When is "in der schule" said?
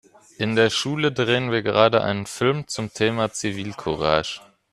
0.39-1.11